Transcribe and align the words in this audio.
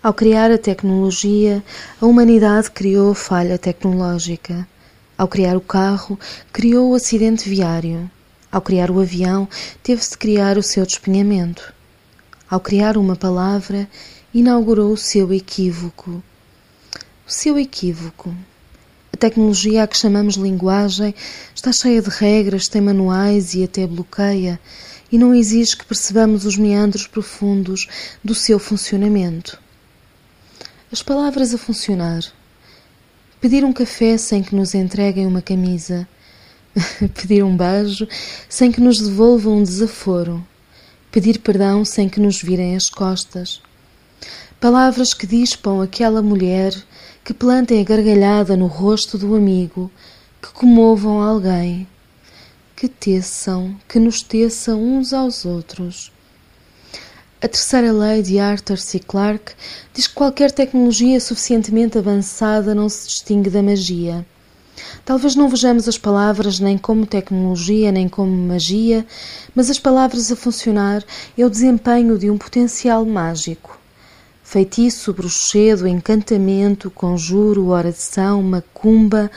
Ao 0.00 0.14
criar 0.14 0.48
a 0.52 0.56
tecnologia, 0.56 1.60
a 2.00 2.06
humanidade 2.06 2.70
criou 2.70 3.10
a 3.10 3.14
falha 3.16 3.58
tecnológica. 3.58 4.64
Ao 5.18 5.26
criar 5.26 5.56
o 5.56 5.60
carro, 5.60 6.16
criou 6.52 6.92
o 6.92 6.94
acidente 6.94 7.48
viário. 7.48 8.08
Ao 8.50 8.60
criar 8.60 8.92
o 8.92 9.00
avião, 9.00 9.48
teve-se 9.82 10.10
de 10.10 10.18
criar 10.18 10.56
o 10.56 10.62
seu 10.62 10.86
despenhamento. 10.86 11.74
Ao 12.48 12.60
criar 12.60 12.96
uma 12.96 13.16
palavra, 13.16 13.88
inaugurou 14.32 14.92
o 14.92 14.96
seu 14.96 15.32
equívoco. 15.32 16.22
O 17.26 17.30
seu 17.32 17.58
equívoco. 17.58 18.32
A 19.12 19.16
tecnologia 19.16 19.82
a 19.82 19.86
que 19.88 19.96
chamamos 19.96 20.36
linguagem 20.36 21.12
está 21.52 21.72
cheia 21.72 22.00
de 22.00 22.08
regras, 22.08 22.68
tem 22.68 22.80
manuais 22.80 23.52
e 23.52 23.64
até 23.64 23.84
bloqueia, 23.84 24.60
e 25.10 25.18
não 25.18 25.34
exige 25.34 25.76
que 25.76 25.84
percebamos 25.84 26.46
os 26.46 26.56
meandros 26.56 27.08
profundos 27.08 27.88
do 28.22 28.32
seu 28.32 28.60
funcionamento. 28.60 29.58
As 30.90 31.02
palavras 31.02 31.52
a 31.52 31.58
funcionar. 31.58 32.22
Pedir 33.42 33.62
um 33.62 33.74
café 33.74 34.16
sem 34.16 34.42
que 34.42 34.54
nos 34.54 34.74
entreguem 34.74 35.26
uma 35.26 35.42
camisa. 35.42 36.08
Pedir 37.14 37.44
um 37.44 37.54
beijo 37.54 38.08
sem 38.48 38.72
que 38.72 38.80
nos 38.80 38.98
devolvam 38.98 39.58
um 39.58 39.62
desaforo. 39.62 40.42
Pedir 41.12 41.40
perdão 41.40 41.84
sem 41.84 42.08
que 42.08 42.18
nos 42.18 42.40
virem 42.40 42.74
as 42.74 42.88
costas. 42.88 43.60
Palavras 44.58 45.12
que 45.12 45.26
dispam 45.26 45.82
aquela 45.82 46.22
mulher, 46.22 46.74
que 47.22 47.34
plantem 47.34 47.82
a 47.82 47.84
gargalhada 47.84 48.56
no 48.56 48.66
rosto 48.66 49.18
do 49.18 49.36
amigo, 49.36 49.90
que 50.40 50.48
comovam 50.52 51.20
alguém, 51.20 51.86
que 52.74 52.88
teçam, 52.88 53.76
que 53.86 53.98
nos 53.98 54.22
teçam 54.22 54.82
uns 54.82 55.12
aos 55.12 55.44
outros. 55.44 56.10
A 57.40 57.46
terceira 57.46 57.92
lei 57.92 58.20
de 58.20 58.40
Arthur 58.40 58.78
C. 58.78 58.98
Clarke 58.98 59.52
diz 59.94 60.08
que 60.08 60.14
qualquer 60.14 60.50
tecnologia 60.50 61.20
suficientemente 61.20 61.96
avançada 61.96 62.74
não 62.74 62.88
se 62.88 63.06
distingue 63.06 63.48
da 63.48 63.62
magia. 63.62 64.26
Talvez 65.04 65.36
não 65.36 65.48
vejamos 65.48 65.86
as 65.86 65.96
palavras 65.96 66.58
nem 66.58 66.76
como 66.76 67.06
tecnologia 67.06 67.92
nem 67.92 68.08
como 68.08 68.32
magia, 68.32 69.06
mas 69.54 69.70
as 69.70 69.78
palavras 69.78 70.32
a 70.32 70.36
funcionar 70.36 71.04
é 71.38 71.46
o 71.46 71.50
desempenho 71.50 72.18
de 72.18 72.28
um 72.28 72.36
potencial 72.36 73.04
mágico. 73.04 73.78
Feitiço, 74.42 75.12
bruxedo, 75.12 75.86
encantamento, 75.86 76.90
conjuro, 76.90 77.68
oração, 77.68 78.42
macumba, 78.42 79.30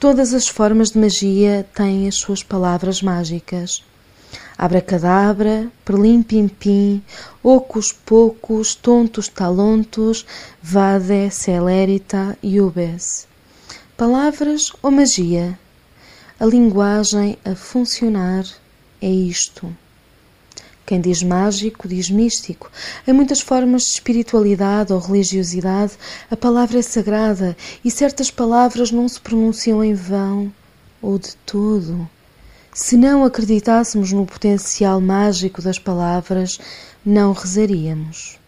todas 0.00 0.34
as 0.34 0.48
formas 0.48 0.90
de 0.90 0.98
magia 0.98 1.64
têm 1.72 2.08
as 2.08 2.16
suas 2.16 2.42
palavras 2.42 3.00
mágicas. 3.00 3.84
Abracadabra, 4.58 5.70
perlim-pim-pim, 5.84 7.02
ocus 7.42 7.92
pocos, 7.92 8.74
tontos 8.74 9.28
talontos, 9.28 10.24
vade, 10.62 11.30
celerita, 11.30 12.38
iubes. 12.42 13.28
Palavras 13.98 14.72
ou 14.82 14.90
magia? 14.90 15.58
A 16.40 16.46
linguagem 16.46 17.36
a 17.44 17.54
funcionar 17.54 18.46
é 19.00 19.08
isto. 19.08 19.74
Quem 20.86 21.00
diz 21.00 21.22
mágico, 21.22 21.86
diz 21.86 22.08
místico. 22.08 22.70
Em 23.06 23.12
muitas 23.12 23.40
formas 23.40 23.82
de 23.82 23.90
espiritualidade 23.90 24.92
ou 24.92 25.00
religiosidade, 25.00 25.94
a 26.30 26.36
palavra 26.36 26.78
é 26.78 26.82
sagrada 26.82 27.56
e 27.84 27.90
certas 27.90 28.30
palavras 28.30 28.90
não 28.90 29.08
se 29.08 29.20
pronunciam 29.20 29.84
em 29.84 29.94
vão 29.94 30.50
ou 31.02 31.18
de 31.18 31.34
todo. 31.44 32.08
Se 32.78 32.94
não 32.94 33.24
acreditássemos 33.24 34.12
no 34.12 34.26
potencial 34.26 35.00
mágico 35.00 35.62
das 35.62 35.78
palavras, 35.78 36.58
não 37.02 37.32
rezaríamos. 37.32 38.38